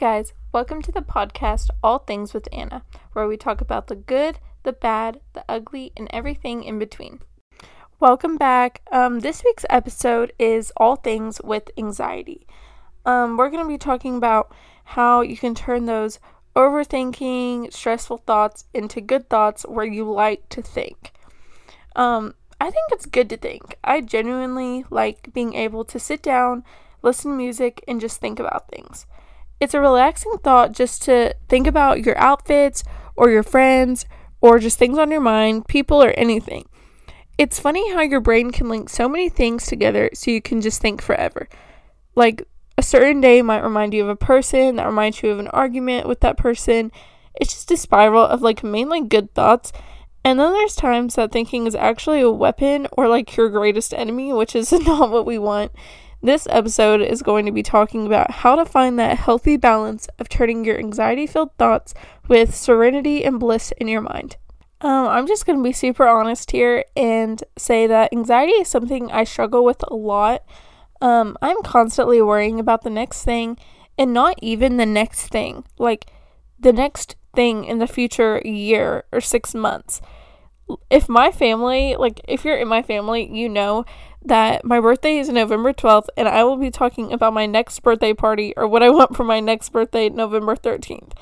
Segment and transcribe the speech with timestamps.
[0.00, 4.38] guys, welcome to the podcast All Things with Anna, where we talk about the good,
[4.62, 7.20] the bad, the ugly, and everything in between.
[8.00, 8.80] Welcome back.
[8.90, 12.46] Um, this week's episode is All Things with Anxiety.
[13.04, 14.50] Um, we're going to be talking about
[14.84, 16.18] how you can turn those
[16.56, 21.12] overthinking, stressful thoughts into good thoughts where you like to think.
[21.94, 23.76] Um, I think it's good to think.
[23.84, 26.64] I genuinely like being able to sit down,
[27.02, 29.04] listen to music, and just think about things.
[29.60, 32.82] It's a relaxing thought just to think about your outfits
[33.14, 34.06] or your friends
[34.40, 36.66] or just things on your mind, people, or anything.
[37.36, 40.80] It's funny how your brain can link so many things together so you can just
[40.80, 41.48] think forever.
[42.14, 42.46] Like
[42.78, 46.08] a certain day might remind you of a person that reminds you of an argument
[46.08, 46.90] with that person.
[47.34, 49.72] It's just a spiral of like mainly good thoughts.
[50.24, 54.32] And then there's times that thinking is actually a weapon or like your greatest enemy,
[54.32, 55.72] which is not what we want.
[56.22, 60.28] This episode is going to be talking about how to find that healthy balance of
[60.28, 61.94] turning your anxiety filled thoughts
[62.28, 64.36] with serenity and bliss in your mind.
[64.82, 69.10] Um, I'm just going to be super honest here and say that anxiety is something
[69.10, 70.44] I struggle with a lot.
[71.00, 73.56] Um, I'm constantly worrying about the next thing
[73.96, 76.12] and not even the next thing, like
[76.58, 80.02] the next thing in the future year or six months.
[80.90, 83.86] If my family, like if you're in my family, you know
[84.22, 88.12] that my birthday is November 12th, and I will be talking about my next birthday
[88.12, 91.12] party or what I want for my next birthday, November 13th.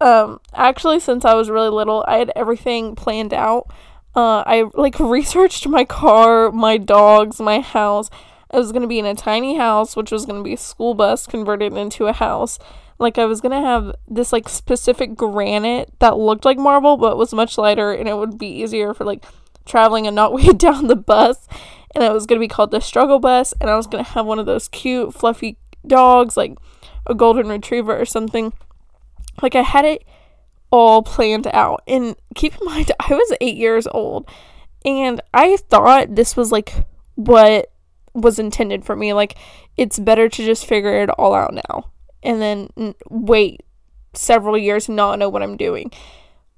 [0.00, 3.68] Um, actually, since I was really little, I had everything planned out.
[4.14, 8.10] Uh, I like researched my car, my dogs, my house.
[8.50, 11.26] I was gonna be in a tiny house, which was gonna be a school bus
[11.26, 12.58] converted into a house.
[12.98, 17.32] Like I was gonna have this like specific granite that looked like marble but was
[17.32, 19.24] much lighter, and it would be easier for like
[19.64, 21.46] traveling and not weighed down the bus
[21.94, 24.10] and it was going to be called the struggle bus and i was going to
[24.10, 25.56] have one of those cute fluffy
[25.86, 26.56] dogs like
[27.06, 28.52] a golden retriever or something.
[29.40, 30.04] Like i had it
[30.70, 34.28] all planned out and keep in mind i was eight years old
[34.84, 37.70] and i thought this was like what
[38.14, 39.12] was intended for me.
[39.12, 39.36] Like
[39.76, 41.90] it's better to just figure it all out now
[42.22, 43.62] and then wait
[44.14, 45.90] several years and not know what i'm doing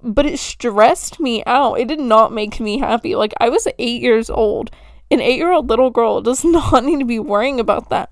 [0.01, 4.01] but it stressed me out it did not make me happy like i was eight
[4.01, 4.69] years old
[5.11, 8.11] an eight year old little girl does not need to be worrying about that.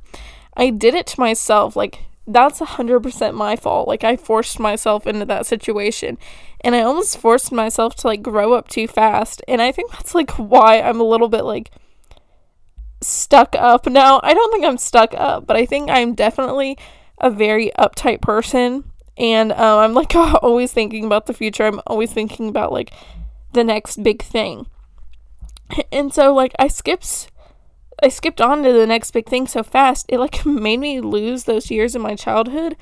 [0.56, 1.76] I did it to myself.
[1.76, 3.88] Like, that's 100% my fault.
[3.88, 6.18] Like, I forced myself into that situation.
[6.62, 9.42] And I almost forced myself to, like, grow up too fast.
[9.48, 11.72] And I think that's, like, why I'm a little bit, like,
[13.02, 14.22] stuck up now.
[14.24, 16.78] I don't think I'm stuck up, but I think I'm definitely
[17.18, 18.86] a very uptight person.
[19.18, 21.66] And um, I'm, like, always thinking about the future.
[21.66, 22.92] I'm always thinking about, like,
[23.54, 24.68] the next big thing.
[25.92, 27.32] And so like I skipped
[28.02, 30.06] I skipped on to the next big thing so fast.
[30.10, 32.76] It like made me lose those years in my childhood.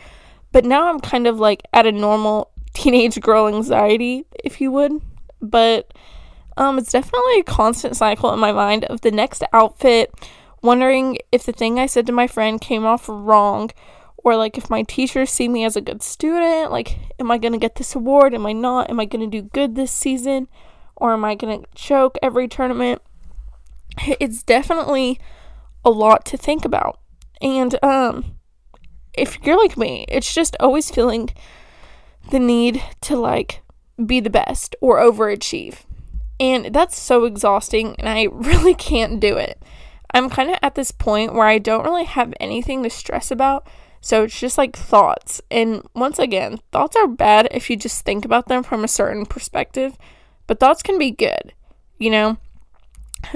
[0.51, 4.93] But now I'm kind of like at a normal teenage girl anxiety, if you would.
[5.41, 5.93] But
[6.57, 10.13] um it's definitely a constant cycle in my mind of the next outfit,
[10.61, 13.71] wondering if the thing I said to my friend came off wrong
[14.23, 17.53] or like if my teachers see me as a good student, like am I going
[17.53, 18.33] to get this award?
[18.33, 18.89] Am I not?
[18.89, 20.47] Am I going to do good this season?
[21.01, 23.01] or am I going to choke every tournament?
[24.21, 25.19] It's definitely
[25.83, 26.99] a lot to think about.
[27.41, 28.37] And um
[29.13, 31.29] if you're like me, it's just always feeling
[32.29, 33.61] the need to like
[34.05, 35.79] be the best or overachieve.
[36.39, 39.61] And that's so exhausting and I really can't do it.
[40.13, 43.67] I'm kind of at this point where I don't really have anything to stress about.
[44.01, 45.41] So it's just like thoughts.
[45.51, 49.25] And once again, thoughts are bad if you just think about them from a certain
[49.25, 49.95] perspective.
[50.47, 51.53] But thoughts can be good,
[51.99, 52.37] you know?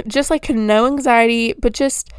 [0.07, 2.11] Just like no anxiety, but just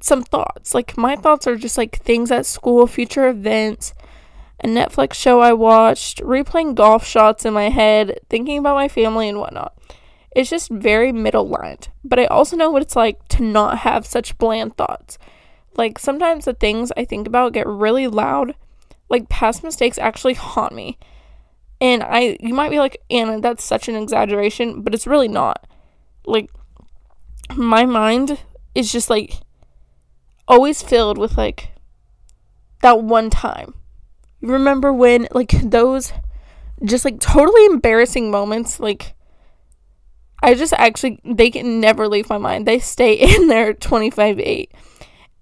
[0.00, 0.74] some thoughts.
[0.74, 3.94] Like my thoughts are just like things at school, future events,
[4.60, 9.28] a Netflix show I watched, replaying golf shots in my head, thinking about my family
[9.28, 9.74] and whatnot.
[10.34, 11.88] It's just very middle lined.
[12.04, 15.16] But I also know what it's like to not have such bland thoughts.
[15.78, 18.54] Like sometimes the things I think about get really loud.
[19.08, 20.98] Like past mistakes actually haunt me.
[21.80, 25.66] And I you might be like, Anna, that's such an exaggeration, but it's really not.
[26.26, 26.50] Like
[27.54, 28.40] my mind
[28.74, 29.34] is just like
[30.48, 31.70] always filled with like
[32.82, 33.74] that one time.
[34.40, 36.12] You remember when like those
[36.84, 39.14] just like totally embarrassing moments like
[40.40, 42.66] I just actually they can never leave my mind.
[42.66, 44.72] They stay in there 25 8.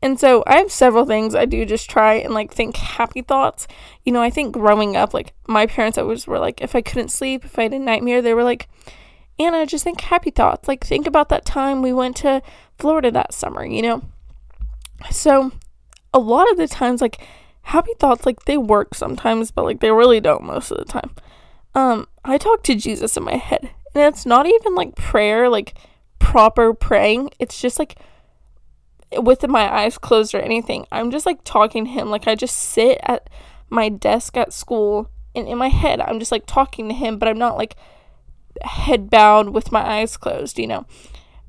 [0.03, 3.67] And so I have several things I do just try and like think happy thoughts.
[4.05, 7.09] You know, I think growing up, like my parents always were like, if I couldn't
[7.09, 8.69] sleep, if I had a nightmare, they were like,
[9.39, 10.69] Anna, just think happy thoughts.
[10.69, 12.43] Like think about that time we went to
[12.79, 14.03] Florida that summer, you know?
[15.11, 15.53] So
[16.13, 17.21] a lot of the times, like
[17.63, 21.11] happy thoughts like they work sometimes, but like they really don't most of the time.
[21.75, 25.75] Um, I talk to Jesus in my head, and it's not even like prayer, like
[26.19, 27.31] proper praying.
[27.39, 27.99] It's just like
[29.13, 30.87] with my eyes closed or anything.
[30.91, 32.11] I'm just like talking to him.
[32.11, 33.31] Like I just sit at
[33.71, 37.29] my desk at school and in my head I'm just like talking to him, but
[37.29, 37.77] I'm not like
[38.63, 40.87] head bowed with my eyes closed, you know.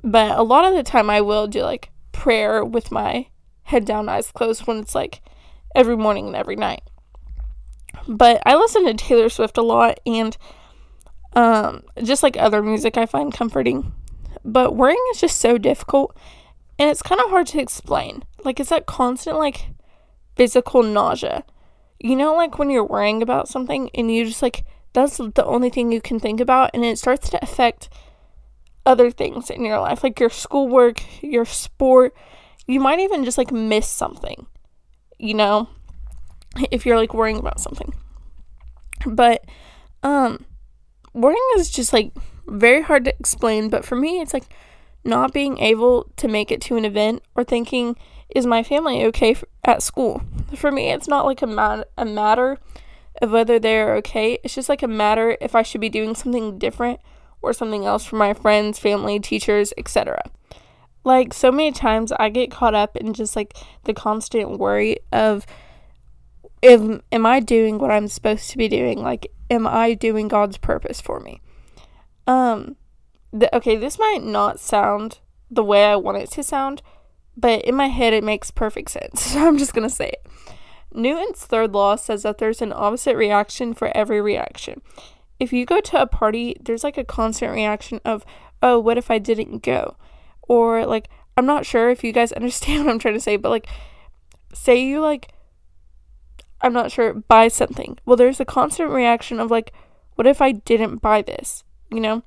[0.03, 3.27] But a lot of the time I will do like prayer with my
[3.63, 5.21] head down, eyes closed when it's like
[5.75, 6.81] every morning and every night.
[8.07, 10.37] But I listen to Taylor Swift a lot and
[11.33, 13.93] um just like other music I find comforting.
[14.45, 16.15] But worrying is just so difficult
[16.79, 18.23] and it's kind of hard to explain.
[18.43, 19.67] Like it's that constant like
[20.35, 21.43] physical nausea.
[21.99, 24.63] You know like when you're worrying about something and you just like
[24.93, 27.89] that's the only thing you can think about and it starts to affect
[28.85, 32.15] other things in your life like your schoolwork, your sport.
[32.67, 34.45] You might even just like miss something.
[35.17, 35.69] You know,
[36.71, 37.93] if you're like worrying about something.
[39.05, 39.43] But
[40.03, 40.45] um
[41.13, 42.11] worrying is just like
[42.45, 44.45] very hard to explain, but for me it's like
[45.07, 47.95] not being able to make it to an event or thinking
[48.35, 50.21] is my family okay f- at school?
[50.55, 52.57] For me it's not like a mat- a matter
[53.21, 54.39] of whether they're okay.
[54.43, 56.99] It's just like a matter if I should be doing something different
[57.41, 60.21] or something else for my friends, family, teachers, etc.
[61.03, 63.55] Like so many times I get caught up in just like
[63.85, 65.45] the constant worry of
[66.61, 66.81] if
[67.11, 69.01] am I doing what I'm supposed to be doing?
[69.01, 71.41] Like am I doing God's purpose for me?
[72.25, 72.75] Um
[73.31, 75.19] the, okay, this might not sound
[75.49, 76.81] the way I want it to sound,
[77.35, 79.33] but in my head it makes perfect sense.
[79.33, 80.25] So I'm just going to say it.
[80.93, 84.81] Newton's third law says that there's an opposite reaction for every reaction.
[85.39, 88.25] If you go to a party, there's like a constant reaction of,
[88.63, 89.97] oh, what if I didn't go?
[90.43, 93.49] Or like, I'm not sure if you guys understand what I'm trying to say, but
[93.49, 93.67] like,
[94.53, 95.31] say you like
[96.61, 97.97] I'm not sure, buy something.
[98.05, 99.73] Well, there's a constant reaction of like,
[100.15, 101.63] what if I didn't buy this?
[101.91, 102.23] You know?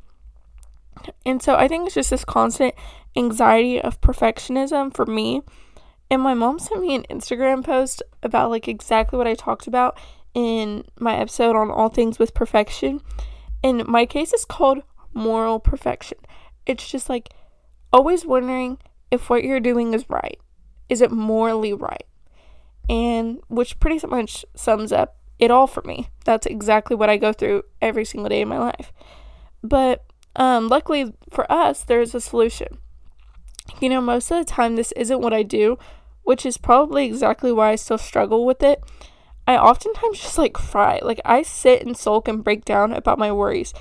[1.25, 2.75] And so I think it's just this constant
[3.17, 5.43] anxiety of perfectionism for me.
[6.11, 9.99] And my mom sent me an Instagram post about like exactly what I talked about
[10.35, 13.01] in my episode on all things with perfection.
[13.63, 14.83] And my case is called
[15.15, 16.19] moral perfection.
[16.67, 17.31] It's just like
[17.93, 18.79] always wondering
[19.11, 20.39] if what you're doing is right.
[20.89, 22.05] Is it morally right?
[22.91, 26.11] and which pretty much sums up it all for me.
[26.25, 28.93] That's exactly what I go through every single day in my life.
[29.63, 30.05] But
[30.37, 32.79] um, luckily for us, there's a solution.
[33.81, 35.79] You know, most of the time, this isn't what I do,
[36.23, 38.83] which is probably exactly why I still struggle with it.
[39.47, 41.01] I oftentimes just like cry.
[41.03, 43.73] Like, I sit and sulk and break down about my worries.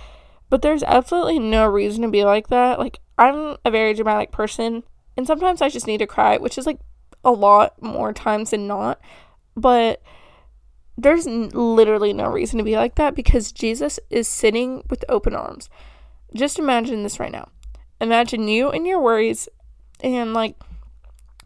[0.49, 2.79] But there's absolutely no reason to be like that.
[2.79, 4.83] Like, I'm a very dramatic person,
[5.15, 6.79] and sometimes I just need to cry, which is like
[7.23, 8.99] a lot more times than not.
[9.55, 10.01] But
[10.97, 15.35] there's n- literally no reason to be like that because Jesus is sitting with open
[15.35, 15.69] arms.
[16.35, 17.49] Just imagine this right now.
[18.01, 19.49] Imagine you and your worries,
[20.01, 20.55] and like,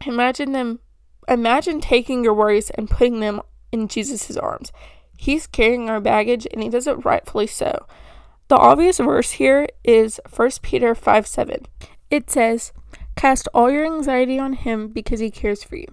[0.06, 0.80] imagine them.
[1.28, 3.40] Imagine taking your worries and putting them
[3.72, 4.72] in Jesus' arms.
[5.16, 7.86] He's carrying our baggage, and he does it rightfully so.
[8.48, 11.66] The obvious verse here is 1 Peter 5 7.
[12.10, 12.72] It says,
[13.16, 15.86] Cast all your anxiety on Him because He cares for you.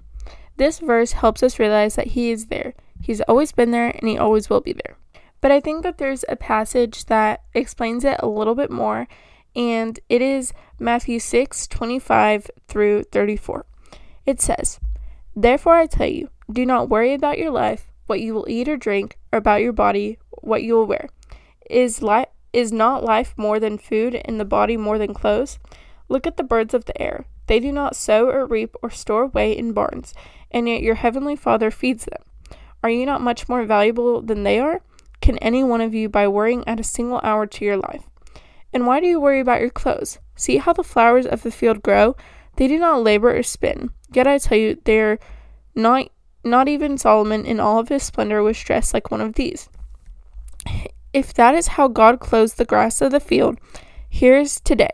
[0.57, 2.73] This verse helps us realize that He is there.
[3.01, 4.97] He's always been there and He always will be there.
[5.41, 9.07] But I think that there's a passage that explains it a little bit more,
[9.55, 13.65] and it is Matthew 6 25 through 34.
[14.25, 14.79] It says,
[15.35, 18.77] Therefore I tell you, do not worry about your life, what you will eat or
[18.77, 21.09] drink, or about your body, what you will wear.
[21.69, 25.57] Is, li- is not life more than food, and the body more than clothes?
[26.07, 27.25] Look at the birds of the air.
[27.47, 30.13] They do not sow or reap or store away in barns,
[30.51, 32.21] and yet your heavenly Father feeds them.
[32.83, 34.81] Are you not much more valuable than they are?
[35.21, 38.03] Can any one of you, by worrying, add a single hour to your life?
[38.73, 40.19] And why do you worry about your clothes?
[40.35, 42.15] See how the flowers of the field grow?
[42.55, 43.91] They do not labor or spin.
[44.11, 45.19] Yet I tell you, they are
[45.75, 46.09] not
[46.43, 49.69] not even Solomon in all of his splendor was dressed like one of these.
[51.13, 53.59] If that is how God clothes the grass of the field,
[54.09, 54.89] here is today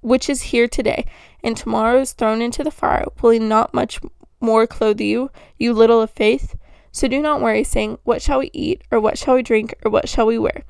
[0.00, 1.04] which is here today,
[1.42, 4.00] and tomorrow is thrown into the fire, will he not much
[4.40, 6.56] more clothe you, you little of faith?
[6.92, 9.90] So do not worry, saying, What shall we eat, or what shall we drink, or
[9.90, 10.64] what shall we wear?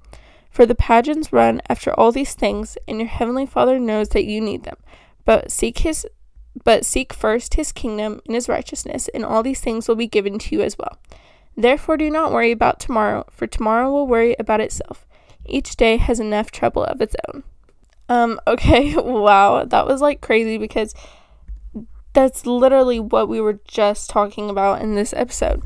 [0.50, 4.40] For the pageants run after all these things, and your heavenly Father knows that you
[4.40, 4.76] need them.
[5.24, 6.06] But seek his
[6.64, 10.38] but seek first his kingdom and his righteousness, and all these things will be given
[10.40, 10.98] to you as well.
[11.56, 15.06] Therefore do not worry about tomorrow, for tomorrow will worry about itself.
[15.46, 17.42] Each day has enough trouble of its own.
[18.08, 20.94] Um, okay, wow, that was like crazy because
[22.12, 25.62] that's literally what we were just talking about in this episode.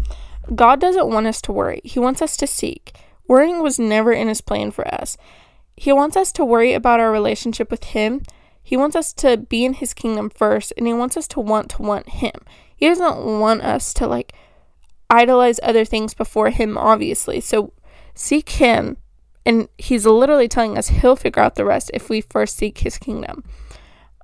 [0.55, 2.97] God doesn't want us to worry, He wants us to seek.
[3.29, 5.17] Worrying was never in His plan for us.
[5.77, 8.23] He wants us to worry about our relationship with Him.
[8.63, 11.71] He wants us to be in His kingdom first, and He wants us to want
[11.71, 12.35] to want Him.
[12.77, 14.35] He doesn't want us to like
[15.09, 17.41] idolize other things before Him, obviously.
[17.41, 17.73] So
[18.15, 18.97] seek Him,
[19.47, 22.99] and He's literally telling us He'll figure out the rest if we first seek His
[22.99, 23.45] kingdom.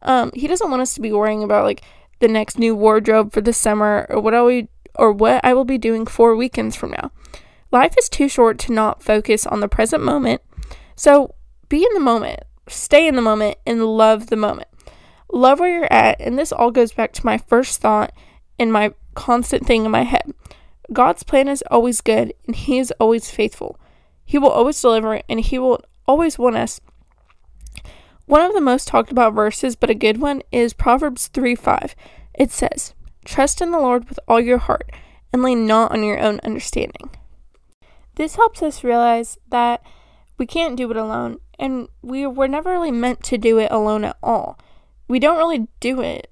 [0.03, 1.83] Um, he doesn't want us to be worrying about like
[2.21, 4.67] the next new wardrobe for the summer or what are will
[4.99, 7.11] or what I will be doing four weekends from now.
[7.71, 10.43] Life is too short to not focus on the present moment.
[10.97, 11.35] So
[11.69, 14.69] be in the moment, stay in the moment, and love the moment.
[15.31, 16.21] Love where you're at.
[16.21, 18.13] And this all goes back to my first thought
[18.59, 20.33] and my constant thing in my head.
[20.93, 23.79] God's plan is always good, and He is always faithful.
[24.25, 26.81] He will always deliver, and He will always want us.
[28.25, 31.95] One of the most talked about verses, but a good one, is Proverbs 3 5.
[32.35, 32.95] It says,
[33.25, 34.91] Trust in the Lord with all your heart,
[35.33, 37.11] and lean not on your own understanding.
[38.15, 39.83] This helps us realize that
[40.39, 44.05] we can't do it alone, and we were never really meant to do it alone
[44.05, 44.59] at all.
[45.09, 46.31] We don't really do it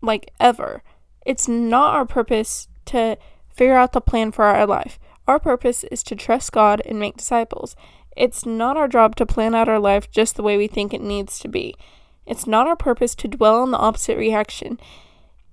[0.00, 0.82] like ever.
[1.24, 3.16] It's not our purpose to
[3.54, 4.98] figure out the plan for our life.
[5.28, 7.76] Our purpose is to trust God and make disciples.
[8.16, 11.00] It's not our job to plan out our life just the way we think it
[11.00, 11.74] needs to be.
[12.26, 14.78] It's not our purpose to dwell on the opposite reaction.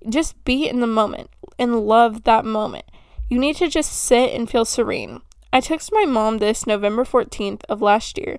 [0.08, 2.84] Just be in the moment and love that moment.
[3.28, 5.20] You need to just sit and feel serene.
[5.52, 8.38] I texted my mom this November 14th of last year,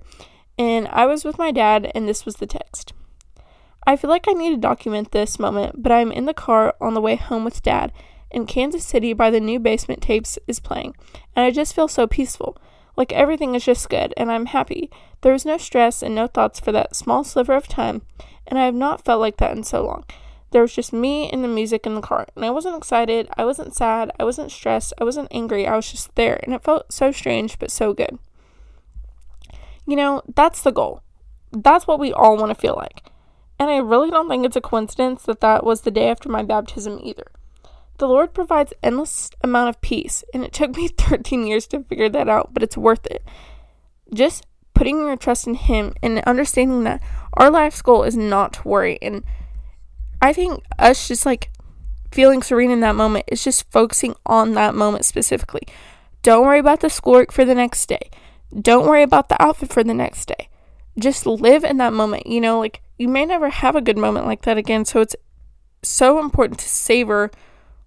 [0.58, 2.94] and I was with my dad, and this was the text.
[3.86, 6.94] I feel like I need to document this moment, but I'm in the car on
[6.94, 7.91] the way home with dad,
[8.32, 10.96] and Kansas City by the new basement tapes is playing,
[11.36, 12.58] and I just feel so peaceful.
[12.96, 14.89] Like everything is just good, and I'm happy.
[15.22, 18.01] There is no stress and no thoughts for that small sliver of time,
[18.48, 20.06] and I have not felt like that in so long.
[20.51, 22.27] There was just me and the music in the car.
[22.36, 23.29] And I wasn't excited.
[23.38, 24.12] I wasn't sad.
[24.20, 24.93] I wasn't stressed.
[25.00, 25.65] I wasn't angry.
[25.65, 26.39] I was just there.
[26.43, 28.20] And it felt so strange, but so good.
[29.88, 31.03] You know, that's the goal.
[31.51, 33.10] That's what we all want to feel like.
[33.60, 36.43] And I really don't think it's a coincidence that that was the day after my
[36.43, 37.27] baptism either.
[38.00, 42.10] The Lord provides endless amount of peace, and it took me 13 years to figure
[42.10, 43.24] that out, but it's worth it.
[44.13, 47.03] Just putting your trust in Him and understanding that
[47.34, 49.24] our life's goal is not to worry and
[50.22, 51.50] I think us just like
[52.12, 55.63] feeling serene in that moment is just focusing on that moment specifically.
[56.24, 58.12] Don't worry about the schoolwork for the next day.
[58.60, 60.50] Don't worry about the outfit for the next day.
[61.00, 62.28] Just live in that moment.
[62.28, 64.86] You know, like you may never have a good moment like that again.
[64.86, 65.16] So it's
[65.82, 67.32] so important to savor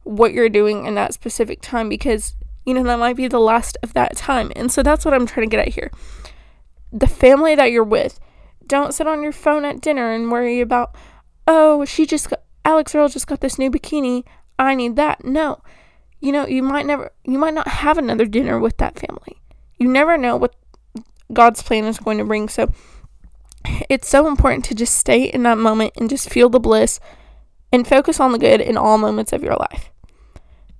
[0.03, 3.77] what you're doing in that specific time because, you know, that might be the last
[3.83, 4.51] of that time.
[4.57, 5.91] And so that's what I'm trying to get at here.
[6.93, 8.19] The family that you're with,
[8.67, 10.97] don't sit on your phone at dinner and worry about,
[11.47, 14.25] oh, she just got, Alix Earle just got this new bikini.
[14.59, 15.25] I need that.
[15.25, 15.63] No.
[16.21, 19.41] You know, you might never, you might not have another dinner with that family.
[19.79, 20.55] You never know what
[21.33, 22.49] God's plan is going to bring.
[22.49, 22.73] So
[23.89, 27.01] it's so important to just stay in that moment and just feel the bliss
[27.73, 29.91] and focus on the good in all moments of your life.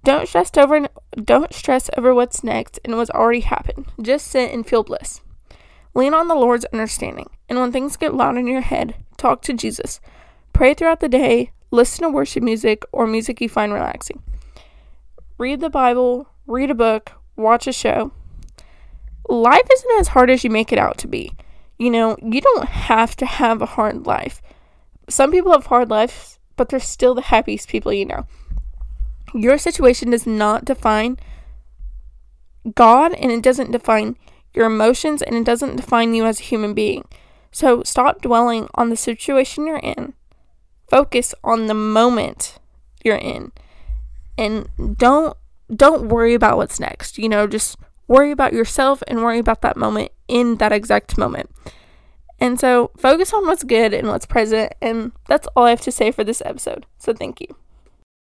[0.05, 3.87] Don't stress over don't stress over what's next and what's already happened.
[4.01, 5.23] Just sit and feel bliss.
[5.95, 7.31] Lean on the Lord's understanding.
[7.49, 10.01] And when things get loud in your head, talk to Jesus.
[10.55, 14.23] Pray throughout the day, listen to worship music or music you find relaxing.
[15.37, 18.13] Read the Bible, read a book, watch a show.
[19.29, 21.33] Life isn't as hard as you make it out to be.
[21.77, 24.41] You know, you don't have to have a hard life.
[25.09, 28.25] Some people have hard lives, but they're still the happiest people you know.
[29.35, 31.19] Your situation does not define
[32.77, 34.17] God and it doesn't define
[34.55, 37.05] your emotions and it doesn't define you as a human being.
[37.51, 40.15] So stop dwelling on the situation you're in
[40.95, 42.61] focus on the moment
[43.03, 43.51] you're in.
[44.39, 45.37] And don't
[45.75, 49.77] don't worry about what's next you know just worry about yourself and worry about that
[49.77, 51.51] moment in that exact moment.
[52.39, 55.91] And so focus on what's good and what's present and that's all i have to
[55.91, 56.87] say for this episode.
[56.99, 57.49] So thank you